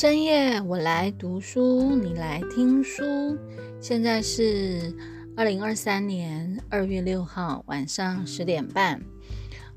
[0.00, 3.02] 深夜，我来读书，你来听书。
[3.82, 4.96] 现在是
[5.36, 8.98] 二零二三年二月六号晚上十点半。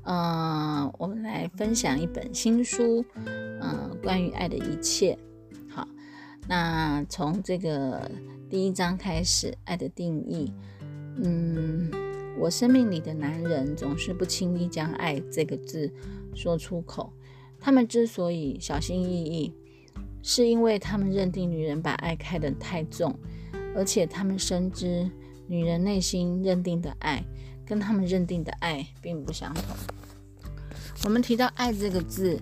[0.04, 5.18] 嗯，我们来分享一本新书，嗯，关于爱的一切。
[5.68, 5.86] 好，
[6.48, 8.10] 那从这个
[8.48, 10.50] 第一章开始，爱的定义。
[11.22, 11.90] 嗯，
[12.38, 15.92] 我生命里的男人总是不轻易将“爱”这个字
[16.34, 17.12] 说出口。
[17.60, 19.52] 他们之所以小心翼翼。
[20.26, 23.14] 是因为他们认定女人把爱看得太重，
[23.76, 25.06] 而且他们深知
[25.46, 27.22] 女人内心认定的爱
[27.66, 29.62] 跟他们认定的爱并不相同。
[31.04, 32.40] 我们提到“爱”这个字，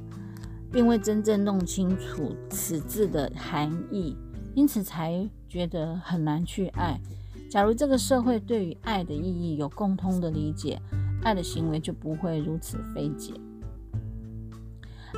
[0.70, 4.16] 并未真正弄清楚此字的含义，
[4.54, 7.00] 因此才觉得很难去爱。
[7.50, 10.80] 假如这个社会对于爱的意义有共通的理解，
[11.24, 13.32] 爱的行为就不会如此费解。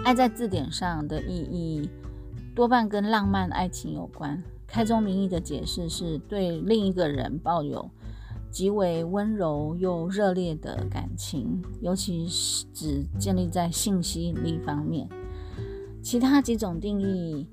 [0.02, 1.90] 爱在字典上的意义。
[2.54, 4.42] 多半跟浪漫爱情有关。
[4.66, 7.90] 开宗明义的解释是对另一个人抱有
[8.50, 15.08] 极为温柔又热烈的感情，尤其是只建立在性吸引力方面。
[16.00, 17.46] 其他几种定义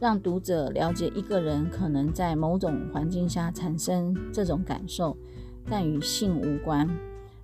[0.00, 5.16] 让读者了解一个人可能在某种环境下产生这种感受，
[5.68, 6.88] 但与性无关。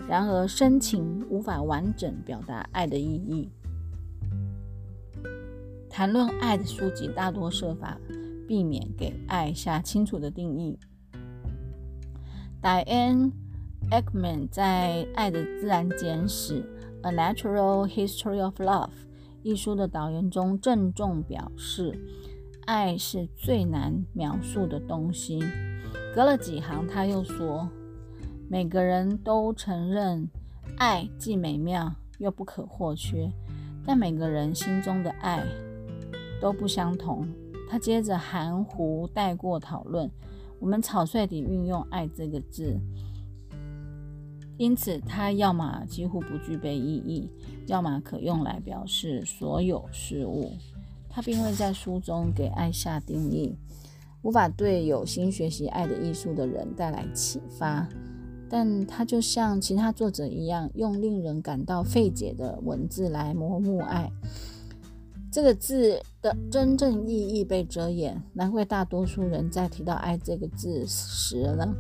[0.09, 3.49] 然而，深情无法完整表达爱的意义。
[5.93, 7.99] 谈论爱的书籍大多设法
[8.49, 10.79] 避免给爱下清楚的定义。
[12.63, 13.31] Diane
[13.91, 16.63] Ekman 在《爱的自然简史》
[17.09, 18.89] （A Natural History of Love）
[19.43, 22.01] 一书的导言中郑重表示
[22.65, 25.45] ：“爱是最难描述的东西。”
[26.15, 27.69] 隔了几行，他又说
[28.49, 30.27] ：“每个人都承认
[30.79, 33.31] 爱既美妙又不可或缺，
[33.85, 35.45] 但每个人心中的爱。”
[36.43, 37.25] 都不相同。
[37.71, 40.11] 他接着含糊带过讨论，
[40.59, 42.77] 我们草率地运用“爱”这个字，
[44.59, 47.31] 因此它要么几乎不具备意义，
[47.69, 50.51] 要么可用来表示所有事物。
[51.09, 53.57] 他并未在书中给爱下定义，
[54.23, 57.89] 无法对有心学习爱的艺术的人带来启发。
[58.51, 64.11] 但他就像其他作者一样，用令人感到费解的文字来模糊爱。
[65.33, 71.75] 这个字的真正意义被遮掩，难怪大多数人在提到“爱”这个字时呢，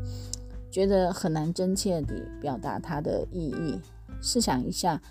[0.71, 3.79] 觉得很难真切地表达它的意义。
[4.23, 5.03] 试想一下，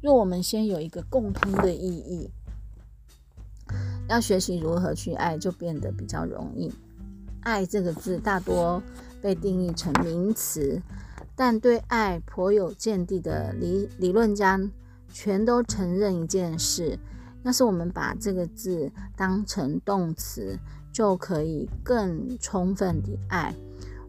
[0.00, 2.30] 若我们先有一个共通的意义，
[4.08, 6.72] 要学习如何去爱，就变得比较容易。
[7.42, 8.80] “爱”这个字大多
[9.20, 10.80] 被定义成名词，
[11.34, 14.60] 但对爱颇有见地的理理论家，
[15.12, 16.96] 全都承认一件事。
[17.48, 20.58] 要是我们把这个字当成动词，
[20.92, 23.54] 就可以更充分地爱。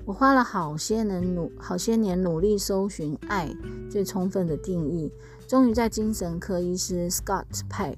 [0.04, 3.50] 我花了好些年努好些年努力搜寻爱
[3.90, 5.10] 最充分的定义，
[5.48, 7.96] 终于在精神科医师 Scott Peck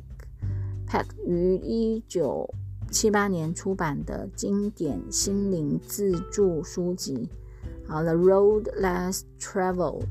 [0.87, 2.47] Peck 于一九
[2.91, 7.27] 七八年出版的经典心灵自助书籍
[7.91, 10.03] 《好 The Road Less Traveled》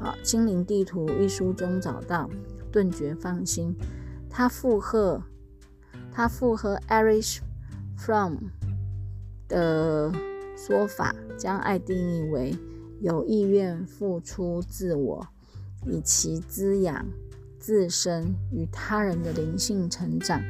[0.00, 2.28] 好心灵地图一书中找到，
[2.72, 3.76] 顿觉放心。
[4.34, 5.22] 他附和，
[6.10, 7.40] 他附和 Erich
[7.98, 8.38] Fromm
[9.46, 10.10] 的
[10.56, 12.56] 说法，将爱定义为
[13.02, 15.28] 有意愿付出自我，
[15.86, 17.06] 以其滋养
[17.58, 20.40] 自身与他人的灵性成长。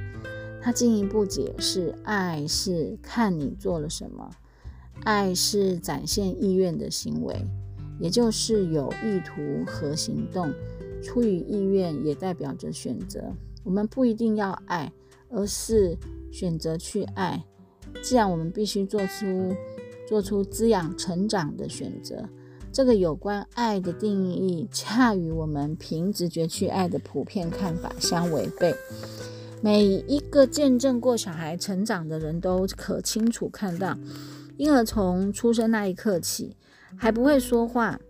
[0.63, 4.31] 他进一步解释，爱是看你做了什么，
[5.03, 7.45] 爱是展现意愿的行为，
[7.99, 10.55] 也就是有意图和行动。
[11.03, 13.35] 出于意愿，也代表着选择。
[13.65, 14.93] 我们不一定要爱，
[15.29, 15.97] 而是
[16.31, 17.45] 选择去爱。
[18.03, 19.55] 既然我们必须做出
[20.09, 22.29] 做出滋养成长的选择，
[22.73, 28.75] 这个有关爱的定义，恰与我们凭直觉去爱的普遍看法相违背。
[29.61, 33.97] 每一个见证过小孩成长的人都可清楚看到，
[34.57, 36.57] 婴儿从出生那一刻起
[36.97, 38.01] 还不会说话，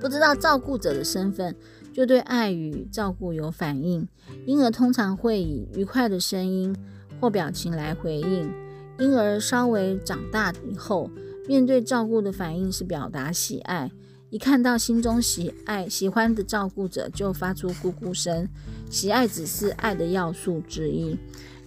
[0.00, 1.56] 不知道照顾者的身份。
[1.94, 4.08] 就对爱与照顾有反应，
[4.46, 6.74] 婴儿通常会以愉快的声音
[7.20, 8.52] 或表情来回应。
[8.98, 11.08] 婴儿稍微长大以后，
[11.46, 13.88] 面对照顾的反应是表达喜爱，
[14.30, 18.48] 一看到心中喜爱、喜欢的照顾者，就发出咕咕声。
[18.90, 21.16] 喜爱只是爱的要素之一。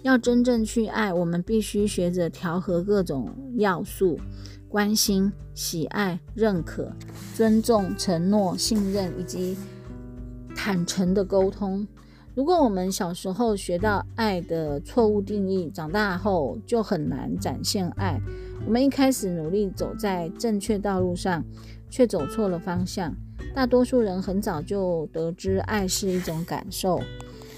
[0.04, 4.20] 要真正去爱，我们必须学着调和各种要素：
[4.68, 6.92] 关心、喜爱、认可、
[7.34, 9.56] 尊重、承诺、信任以及。
[10.68, 11.88] 坦诚的沟通，
[12.36, 18.20] 如果我们小时候学到爱的错误定义，长大后就很难展现爱。
[18.66, 21.42] 我们一开始努力走在正确道路上，
[21.90, 23.16] 却走错了方向。
[23.56, 27.00] 大多数人很早就得知爱是一种感受。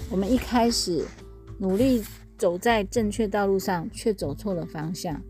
[0.08, 1.04] 我们一开始
[1.58, 2.04] 努力
[2.38, 5.20] 走在正确道路上，却走错了方向。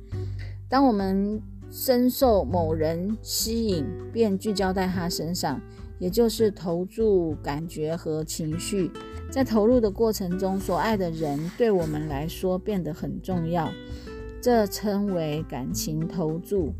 [0.69, 1.41] 当我们
[1.71, 5.59] 深受某人吸引，便聚焦在他身上，
[6.00, 8.91] 也就是投注感觉和情绪。
[9.31, 13.70] 在投入的过程中，所爱的人对我们来说变得很重要，
[14.43, 16.73] 这称为感情投注。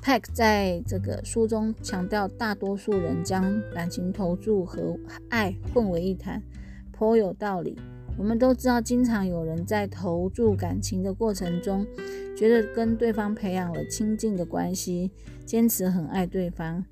[0.00, 4.96] Pack 在这个书中强调，大多数人将感情投注和
[5.30, 6.40] 爱混为一谈，
[6.92, 7.76] 颇有道理。
[8.16, 11.84] 我们都知道，经常有人在投注感情的过程中，
[12.36, 15.10] 觉得跟对方培养了亲近的关系，
[15.44, 16.84] 坚持很爱对方，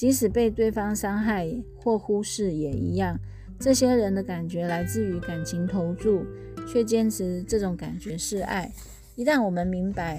[0.00, 3.18] 即使被对方伤害或忽视也一样。
[3.58, 6.24] 这些人的感觉来自于感情投注，
[6.66, 8.72] 却坚持这种感觉是爱。
[9.14, 10.18] 一旦我们明白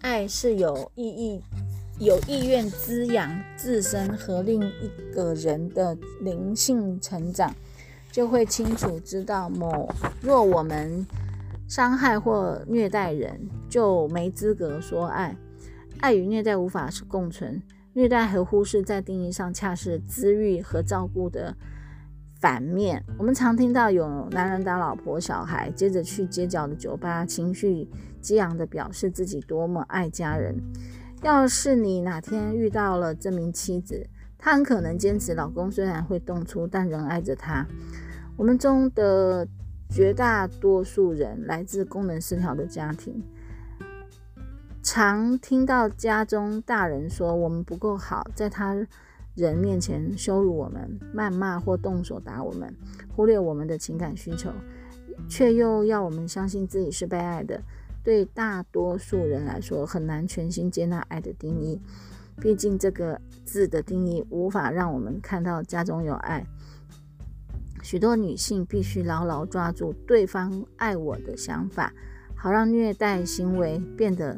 [0.00, 1.42] 爱是有意义、
[1.98, 7.54] 有意愿滋养自身和另一个人的灵性成长，
[8.10, 11.06] 就会清楚知道，某若我们
[11.68, 13.38] 伤害或虐待人，
[13.68, 15.36] 就没资格说爱。
[15.98, 17.62] 爱与虐待无法共存，
[18.00, 21.54] 虐待和忽视在定义上恰是滋育和照顾的。
[22.36, 27.86] 反面，我们常听到有男人打老婆、小孩，接着去街角的酒吧，情绪
[28.18, 30.56] 激昂地表示自己多么爱家人。
[31.20, 34.08] 要是你哪天遇到了这名妻子，
[34.38, 37.66] 她很可能坚持老公虽然会动粗，但仍爱着她。
[38.38, 39.46] 我们中的
[39.90, 43.22] 绝大多数人来自功能失调的家庭，
[44.92, 48.84] 常听到家中大人说我们不够好，在他。
[49.36, 52.74] 人面前羞辱我们、谩骂或动手打我们，
[53.14, 54.50] 忽略我们的情感需求，
[55.28, 57.62] 却又要我们相信自己是被爱的。
[58.02, 61.80] 对大多数人来说，很难全心接纳爱的定义。
[62.40, 66.44] 毕竟这个字的定义无法让我们看到家中有爱。
[67.82, 71.92] 许多女性必须牢牢抓住对方爱我的想法，
[72.34, 74.36] 好让虐待行为变得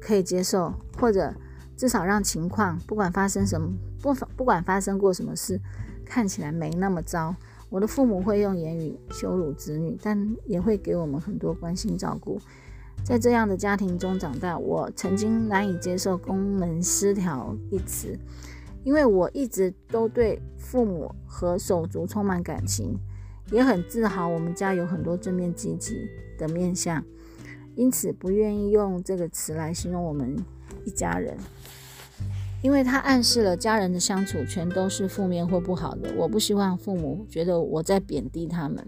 [0.00, 1.34] 可以接受，或者
[1.76, 3.72] 至少让情况不管发生什么。
[4.00, 5.60] 不不管发生过什么事，
[6.04, 7.34] 看起来没那么糟。
[7.68, 12.40] 我的父母会用言语羞辱子女，但也会给我们很多关心照顾。
[13.02, 18.16] 在这样的家庭中长大，我曾经难以接受“功能失调”一词，
[18.84, 22.96] 因为我一直都对父母和手足充满感情，
[23.50, 26.08] 也很自豪我们家有很多正面积极
[26.38, 27.04] 的面相，
[27.78, 30.36] 因此不愿意用这个词来形容我们
[30.84, 31.38] 一家人。
[32.60, 36.12] 因为它暗示了家人的相处全都是负面或不好的。
[36.16, 38.84] 我不希望父母觉得我在贬低他们。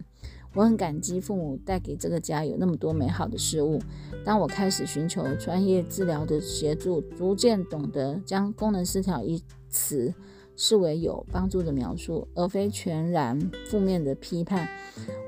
[0.54, 3.80] 我很感激父母带给这个家有那么多美好的事物。
[4.24, 10.12] 当我开始寻求专业治疗的协助，逐渐懂得将功能失调一词
[10.56, 14.68] 视为有帮助的描述，而非全然负面的批判。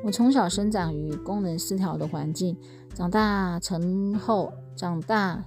[0.02, 2.56] 我从小生长于功能失调的环境，
[2.94, 5.44] 长大成后，长大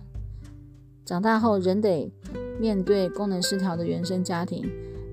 [1.05, 2.11] 长大后仍得。
[2.57, 4.65] 面对功能失调的原生家庭，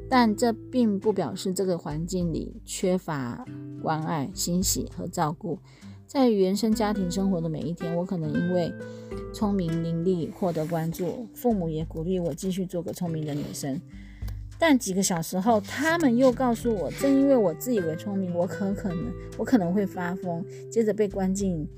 [0.09, 3.45] 但这并不表示这个环境里缺乏
[3.83, 5.59] 关爱、欣喜和照顾。
[6.07, 8.73] 在原生家庭生活的每一天，我可能因为
[9.35, 13.81] 聪明伶俐获得关注，父母也鼓励我继续做个聪明的女生。
[14.57, 21.69] 但几个小时后，他们又告诉我，正因为我自以为聪明，我可可能我可能会发疯，接着被关进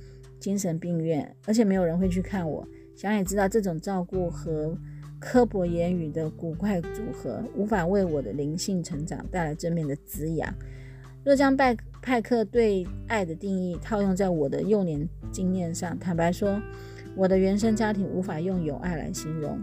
[0.45, 2.69] 精神病院，而且没有人会去看我。
[2.95, 4.77] 想也知道，这种照顾和
[5.19, 10.53] 刻薄言语的古怪组合，无法为我的灵性成长带来正面的滋养。
[11.25, 16.61] 若将拜派克对爱的定义套用在我的幼年经验上，坦白说，
[17.17, 19.59] 我的原生家庭无法用有爱来形容。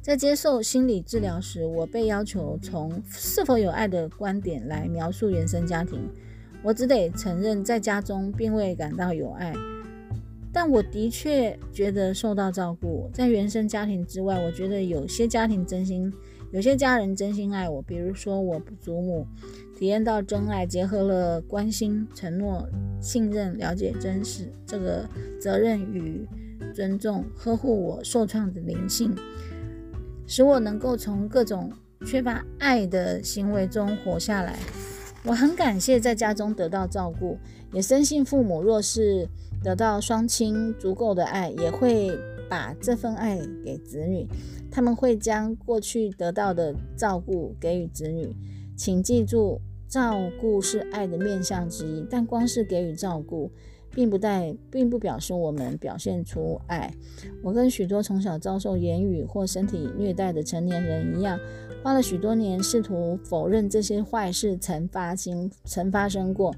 [0.00, 6.08] 在接受心理治疗时，我被要求从是否有爱的观点来描述原生家庭。
[6.62, 9.52] 我只得承认，在家中并未感到有爱。
[10.52, 16.12] 但我的确觉得受到照顾，在原生家庭之外，我觉得有些家庭真心，
[16.52, 17.80] 有些家人真心爱我。
[17.80, 19.26] 比如说，我祖母
[19.78, 22.68] 体验到真爱，结合了关心、承诺、
[23.00, 25.08] 信任、了解真实这个
[25.40, 26.28] 责任与
[26.74, 29.16] 尊重，呵护我受创的灵性，
[30.26, 31.72] 使我能够从各种
[32.04, 34.58] 缺乏爱的行为中活下来。
[35.24, 37.38] 我很感谢在家中得到照顾，
[37.72, 39.28] 也深信父母若是。
[39.64, 42.10] 得到双亲足够的爱，也会
[42.50, 44.26] 把这份爱给子女。
[44.72, 48.34] 他们会将过去得到的照顾给予子女。
[48.76, 53.52] 请记住，照顾是爱的面向之一，但光是给予照顾，
[53.94, 56.92] 并不代，并不表示我们表现出爱。
[57.42, 61.38] 我跟许多从小遭受言语或身体虐待的成年人一样，
[61.82, 66.54] 花了许多年试图否认这些坏事曾发生，曾发生过，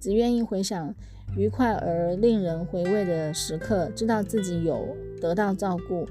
[0.00, 0.94] 只愿意回想
[1.36, 6.06] 愉快而令人回味的时刻，知道自己有得到照顾。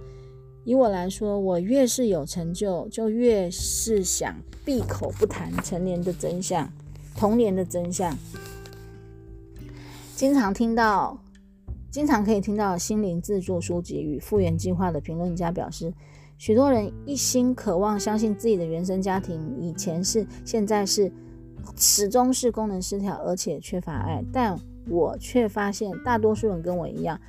[0.66, 6.68] 以我来说，我越是有成就，就越是想闭口不谈成年的真相、
[7.16, 8.18] 童年的真相。
[10.16, 11.20] 经常听到，
[11.92, 15.94] 经常可以听到心灵自助书籍与复原计划的评论家表示，
[16.38, 21.12] 许多人一心渴望相信自己的原生家庭以前是、现在是、
[21.76, 24.24] 始终是功能失调，而且缺乏爱。
[24.32, 24.58] 但
[24.88, 27.20] 我却发现，大多数人跟我一样。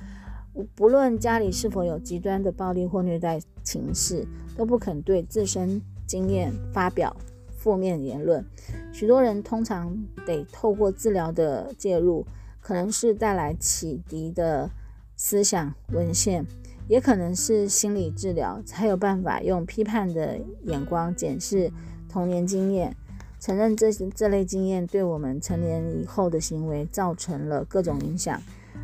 [0.73, 4.25] 不论家里是否有极端的暴力或虐待情势，
[4.55, 7.13] 都不肯对自身经验发表
[7.57, 8.45] 负面言论。
[8.93, 9.93] 许多人通常
[10.25, 12.25] 得透过治疗的介入，
[12.67, 14.69] 可能是带来启迪的
[15.15, 16.45] 思想文献，
[16.89, 21.71] 也可能是心理治疗，才有办法用批判的眼光检视
[22.09, 22.93] 童年经验，
[23.39, 28.37] 承认这这类经验对我们成年以后的行为造成了各种影响。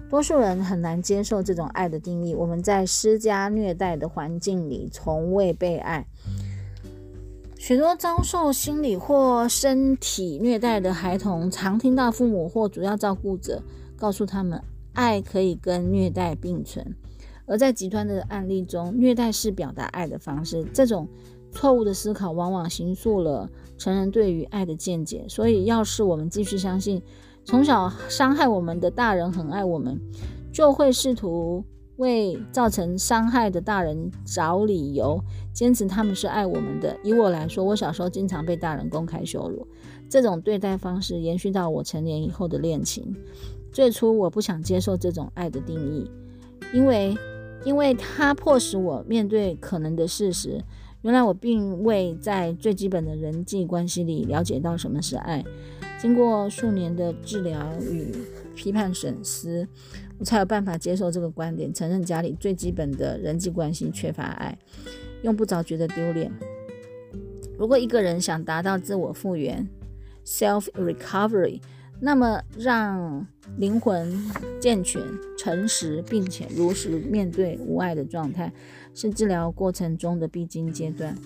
[0.10, 2.34] 多数人很难接受这种爱的定义。
[2.34, 6.06] 我们在施加虐待的环境里，从未被爱。
[7.66, 13.64] 许多遭受心理或身体虐待的孩童，常听到父母或主要照顾者
[13.96, 16.94] 告诉他们，爱可以跟虐待并存。
[17.46, 20.66] 而在极端的案例中，虐待是表达爱的方式。
[20.74, 21.08] 这种
[21.54, 25.24] 错误的思考往往形塑了成人对于爱的见解。
[25.30, 27.02] 所以，要是我们继续相信，
[27.46, 29.98] 从小伤害我们的大人很爱我们，
[30.52, 31.64] 就会试图
[31.96, 35.18] 为造成伤害的大人找理由，
[35.54, 36.98] 坚持他们是爱我们的。
[37.04, 39.68] 以我来说，我小时候经常被大人公开羞辱，
[40.10, 43.16] 这种对待方式延续到我成年以后的恋情。
[43.72, 46.10] 最初我不想接受这种爱的定义，
[46.74, 47.16] 因为
[47.64, 50.64] 因为它迫使我面对可能的事实：
[51.02, 55.44] 原来我并未在最基本的人际关系里了解到什么是爱。
[56.00, 58.12] 经过数年的治疗与
[58.56, 59.66] 批判审思，
[60.20, 64.58] 我才有办法接受这个观点，承认家里最基本的人际关系缺乏爱，
[65.24, 66.32] 用不着觉得丢脸。
[67.58, 69.68] 如果一个人想达到自我复原
[70.26, 71.60] （self recovery），
[72.00, 73.26] 那么让
[73.58, 74.20] 灵魂
[74.60, 75.02] 健全、
[75.38, 78.52] 诚实，并且如实面对无爱的状态，
[78.94, 81.18] 是治疗过程中的必经阶段。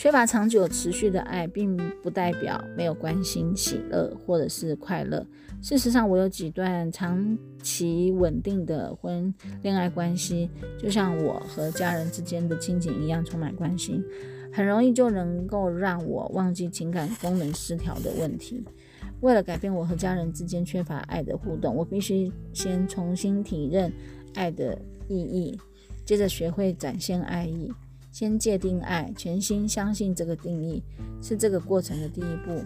[0.00, 5.26] 缺乏长久持续的爱，并不代表没有关心、喜乐或者是快乐。
[5.60, 14.02] 事实上，我有几段长期稳定的婚恋爱关系，就像我和家人之间的亲情一样，充满关心，
[14.50, 18.64] 很容易就能够让我忘记情感功能失调的问题。
[19.20, 23.92] 为了改变我和家人之间缺乏爱的互动，我必须先重新体认
[24.32, 25.60] 爱的意义，
[26.06, 27.70] 接着学会展现爱意。
[28.10, 30.82] 先界定爱，全心相信这个定义
[31.22, 32.60] 是这个过程的第一步。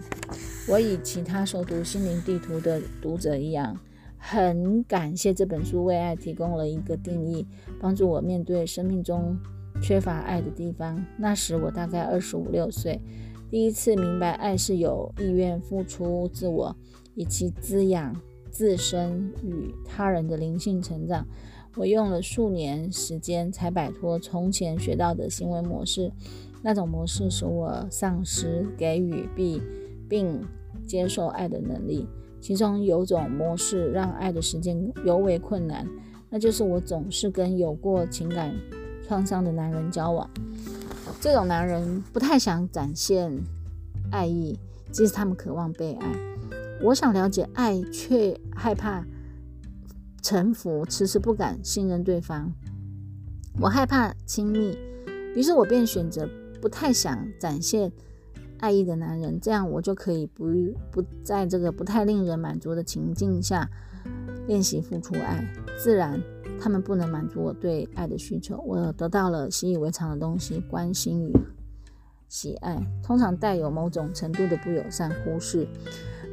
[0.67, 3.77] 我与其他熟读心灵地图的读者一样，
[4.17, 7.45] 很感谢这本书为爱提供了一个定义，
[7.79, 9.37] 帮助我面对生命中
[9.81, 11.05] 缺乏爱的地方。
[11.17, 12.99] 那时我大概二十五六岁，
[13.51, 16.75] 第一次明白爱是有意愿付出自我，
[17.13, 21.27] 以其滋养自身与他人的灵性成长。
[21.75, 26.11] 我用了数年时间才摆脱从前学到的行为模式，
[26.61, 29.61] 那种模式使我丧失给予并
[30.07, 30.41] 并
[30.87, 32.07] 接受爱的能力。
[32.39, 35.87] 其中有种模式让爱的时间尤为困难，
[36.29, 38.53] 那就是我总是跟有过情感
[39.05, 40.29] 创伤的男人交往。
[41.19, 43.35] 这种男人不太想展现
[44.11, 44.57] 爱意，
[44.91, 46.07] 即使他们渴望被爱。
[46.83, 49.03] 我想了解爱，却害怕。
[50.25, 52.51] 臣服，迟迟不敢信任对方。
[53.61, 54.75] 我害怕亲密，
[55.35, 56.27] 于是我便选择
[56.59, 57.91] 不太想展现
[58.57, 60.47] 爱意的男人，这样我就可以不
[60.89, 63.69] 不在这个不太令人满足的情境下
[64.47, 65.45] 练习付出爱。
[65.77, 66.19] 自然，
[66.59, 68.57] 他们不能满足我对爱的需求。
[68.65, 71.31] 我得到了习以为常的东西——关心与
[72.27, 75.67] 喜爱，通常带有某种程度的不友善、忽视。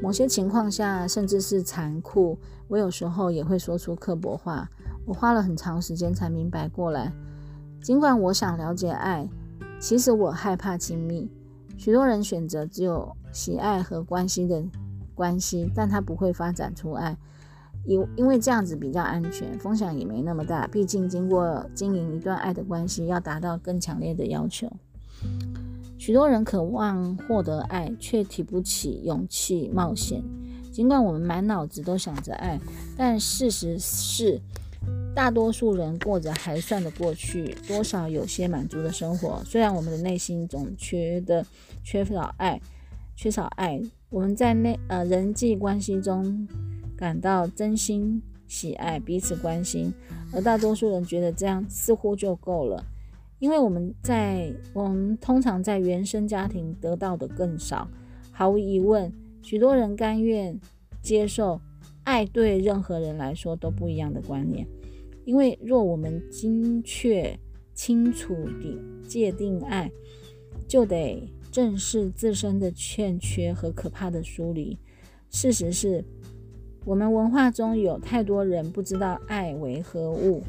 [0.02, 2.36] 某些情况下，甚至是残酷。
[2.66, 4.68] 我有时候也会说出刻薄话。
[5.06, 7.12] 我花了很长时间才明白过来。
[7.80, 9.28] 尽管我想了解爱，
[9.78, 11.30] 其实我害怕亲密。
[11.76, 14.60] 许多人选择只有喜爱和关心的
[15.14, 17.16] 关系，但他不会发展出爱，
[17.84, 20.66] 因因为这样子比较安全，风险也没那么大。
[20.66, 24.68] 毕竟经过经营一段爱的关系，要达到更强烈的要求。
[26.04, 30.20] 许多人渴望获得爱，却提不起勇气冒险。
[30.72, 32.58] 尽管我们满脑子都想着爱，
[32.96, 34.40] 但事实是，
[35.14, 39.44] 大多数人过着还算得过去、多少有些满足的生活。
[39.44, 41.46] 虽然我们的内心总觉得
[41.84, 42.60] 缺少爱，
[43.14, 43.80] 缺少爱，
[44.10, 46.48] 我们在内呃人际关系中
[46.96, 49.94] 感到真心喜爱、彼此关心，
[50.32, 52.84] 而大多数人觉得这样似乎就够了。
[53.42, 57.88] 因为我们在我们通常在原生家庭得到的更少，
[58.30, 60.56] 毫无疑问，许多人甘愿
[61.02, 61.60] 接受
[62.04, 64.64] 爱对任何人来说都不一样的观念。
[65.24, 67.36] 因为若我们精确
[67.74, 69.90] 清楚地界定爱，
[70.68, 74.78] 就得正视自身的欠缺和可怕的疏离。
[75.30, 76.04] 事实是，
[76.84, 80.44] 我们文化中有太多人不知道爱为何物。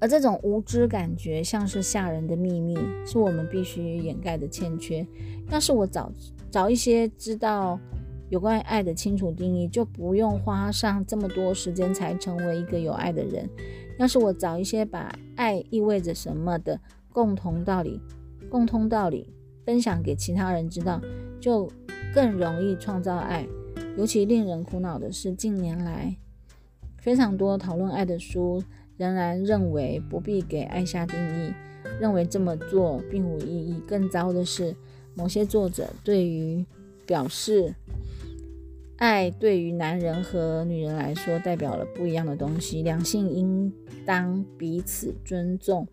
[0.00, 5.06] 而这种无知感觉像是吓人的秘密，是我们必须掩盖的欠缺。
[5.50, 6.10] 要是我早
[6.50, 7.78] 早一些知道
[8.30, 13.46] 有关爱的清楚定义，就不用花上这么多时间才成为一个有爱的人。
[13.98, 16.80] 要是我早一些把爱意味着什么的
[17.12, 18.00] 共同道理、
[18.48, 19.28] 共通道理
[19.66, 20.98] 分享给其他人知道，
[21.38, 21.70] 就
[22.14, 23.46] 更容易创造爱。
[23.98, 26.16] 尤其令人苦恼的是，近年来
[26.96, 28.62] 非常多讨论爱的书。
[29.00, 31.54] 仍然认为不必给爱下定义，
[31.98, 33.82] 认为这么做并无意义。
[33.88, 34.76] 更糟的是，
[35.14, 36.66] 某些作者对于
[37.06, 37.74] 表示
[38.98, 42.82] 爱对于男人和女人来说代表了不一样的东西。
[42.82, 43.72] 两性应
[44.04, 45.88] 当彼此尊重，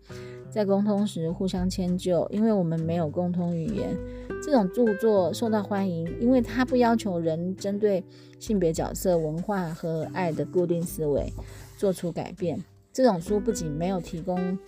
[0.50, 3.88] 在沟通时互相迁就，因为我们没有共同语言。
[4.42, 8.04] 这种著作受到欢迎，因为它不要求人针对
[8.38, 11.32] 性别角色、文化和爱的固定思维
[11.78, 12.62] 做出改变。
[12.92, 14.58] 这种书不仅没有提供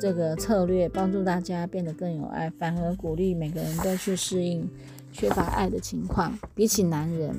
[0.00, 4.68] 这个策略帮助大家变得更有爱，反而鼓励每个人都去适应
[5.12, 6.38] 缺乏爱的情况。
[6.54, 7.34] 比起男人，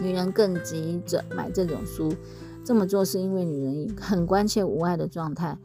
[0.00, 2.14] 女人更急着买这种书。
[2.64, 5.58] 这么做是因为女人很关切无爱的状态。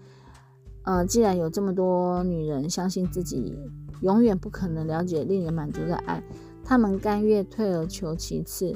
[0.84, 3.58] 呃，既然有这么多女人相信自己
[4.02, 6.24] 永远不可能了解令人满足的爱，
[6.64, 8.76] 她们甘愿退而求其次，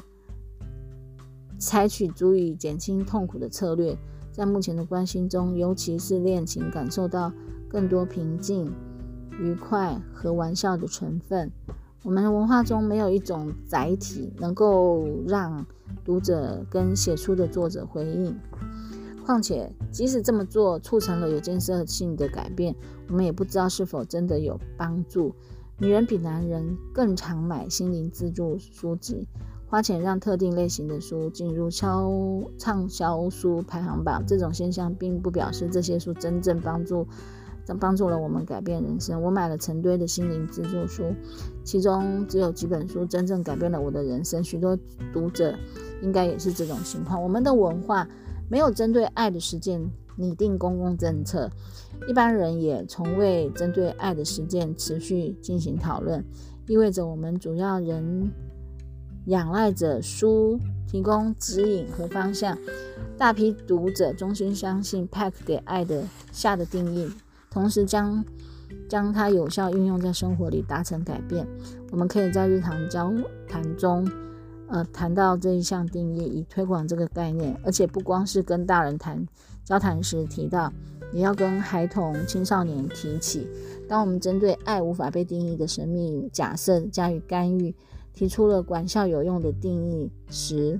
[1.58, 3.98] 采取足以减轻痛苦的策略。
[4.32, 7.32] 在目前的关系中，尤其是恋情，感受到
[7.68, 8.72] 更多平静、
[9.40, 11.52] 愉快和玩笑的成分。
[12.04, 15.66] 我们的文化中没有一种载体能够让
[16.06, 18.34] 读者跟写书的作者回应。
[19.26, 22.74] 况且，即使这么做促成了有建设性的改变，
[23.10, 25.36] 我们也不知道是否真的有帮助。
[25.78, 29.28] 女人比男人更常买心灵自助书籍。
[29.70, 32.12] 花钱让特定类型的书进入销
[32.58, 37.08] 畅销书排行榜，这种现象并不表示这些书真正帮助
[37.80, 39.22] 帮助了我们改变人生。
[39.22, 41.14] 我买了成堆的心灵自助书，
[41.64, 44.44] 其中只有几本书真正改变了我的人生。
[44.44, 44.76] 许多
[45.14, 45.54] 读者
[46.02, 47.22] 应该也是这种情况。
[47.22, 48.08] 我们的文化
[48.50, 51.48] 没有针对爱的实践拟定公共政策，
[52.08, 56.26] 一般人也从未针对爱的实践持续进行讨论，
[56.66, 58.32] 意味着我们主要人。
[59.30, 62.58] 仰赖着书提供指引和方向，
[63.16, 67.08] 大批读者衷心相信 Pack 给爱的下的定义，
[67.52, 68.26] 同时将
[68.90, 71.48] 将它有效运用在生活里，达成改变。
[71.92, 73.14] 我们可以在日常交
[73.48, 74.10] 谈中，
[74.68, 77.56] 呃，谈到这一项定义，以推广这个概念。
[77.64, 79.24] 而且不光是跟大人谈
[79.64, 80.74] 交谈时提到，
[81.14, 83.48] 也要跟孩童、青少年提起。
[83.88, 87.76] 当我们针对爱无法被定义的神秘假设加以干预。
[88.20, 90.78] 提出了管教有用的定义时，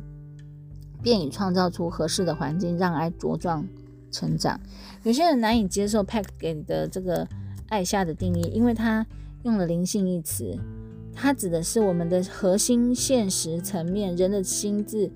[1.02, 3.66] 便已创造出合适的环境，让爱茁壮
[4.12, 4.60] 成长。
[5.04, 7.26] 有些人难以接受 Pack 给的这个
[7.70, 9.08] 爱下的定义，因为他
[9.44, 10.54] 用了灵性一词，
[11.16, 15.10] 它指的是我们的核心现实层面，人的心智、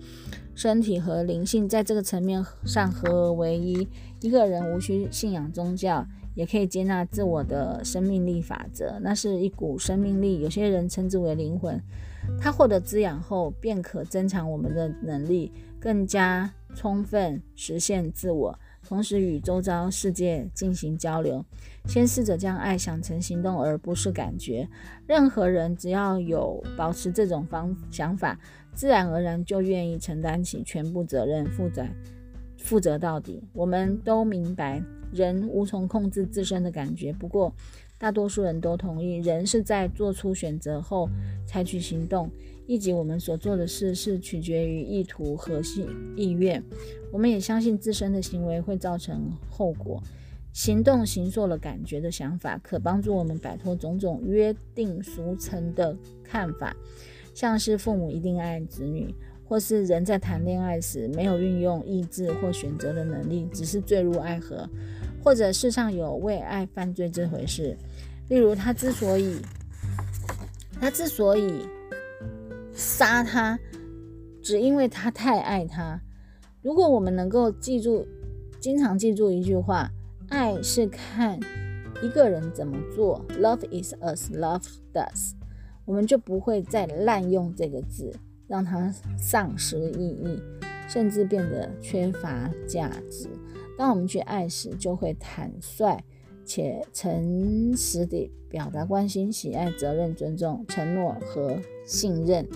[0.56, 3.86] 身体和灵性在这个层面上合而为一。
[4.22, 6.08] 一个人无需信仰宗教。
[6.36, 11.80] 也可以接纳自我的生命力法则，那是一股生命力，有些人称之为灵魂。
[12.40, 21.44] 它获得滋养后，便可增强我们的能力，更加充分实现自我，同时与周遭世界进行交流。
[21.86, 24.68] 先试着将爱想成行动，而不是感觉。
[25.08, 28.40] 任何人只要有保持这种方想法，
[28.74, 31.86] 自然而然就愿意承担起全部责任，负责
[32.58, 33.44] 负责到底。
[33.54, 34.84] 我们都明白。
[35.12, 37.54] 人无从控制自身的感觉，不过
[38.04, 41.08] 大多数人都同意，人是在做出选择后
[41.48, 42.30] 采取行动，
[42.68, 45.88] 以及我们所做的事是取决于意图和意
[46.18, 46.62] 意愿。
[47.14, 50.04] 我们也相信自身的行为会造成后果，
[50.52, 56.76] 行动形塑了感觉的想法，可帮助我们摆脱种种约定俗成的看法，
[57.34, 64.70] 像是父母一定爱子女，或是人在谈恋爱时没有运用意志或选择的能力，只是坠入爱河，
[65.24, 67.78] 或者世上有为爱犯罪这回事。
[68.30, 69.38] 例如，他之所以
[70.80, 71.68] 他之所以
[72.74, 73.58] 杀他，
[74.42, 76.00] 只因为他太爱他。
[76.62, 78.06] 如果我们能够记住，
[78.60, 79.90] 经常记住一句话。
[80.30, 81.38] 爱是看
[82.02, 85.34] 一个人怎么做，Love is as love does，
[85.86, 88.12] 我们就不会再滥用这个字，
[88.48, 90.42] 让它丧失意义，
[90.88, 93.30] 甚至变得缺乏价值。
[93.78, 96.04] 当我们去爱时，就会坦率
[96.46, 102.48] 且诚实地表达关心、喜爱、责任、尊重、承诺和信任。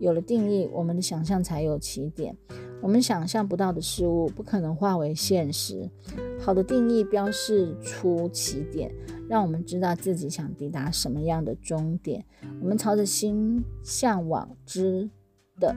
[0.00, 2.36] 有了定义，我们的想象才有起点。
[2.80, 5.90] 我们想象不到的事物不可能化为现实。
[6.38, 8.94] 好的定义标示出起点，
[9.28, 12.24] 让我们知道自己想抵达什么样的终点。
[12.62, 15.10] 我们朝着心向往之
[15.58, 15.74] 的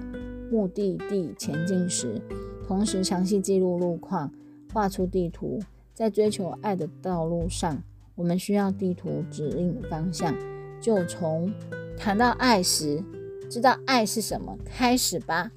[0.51, 2.21] 目的地前进时，
[2.67, 4.32] 同时详细记录路况，
[4.72, 5.60] 画出地图。
[5.94, 7.84] 在追求爱的道路上，
[8.16, 10.36] 我们需要地图指引方向。
[10.80, 11.54] 就从
[11.98, 13.04] 谈到爱时，
[13.50, 15.52] 知道爱是什么开始吧。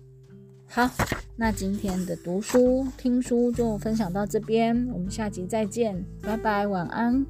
[0.66, 0.90] 好。
[1.36, 7.26] 那今天的读书听书就分享到这边，我们下集再见，拜拜，晚安。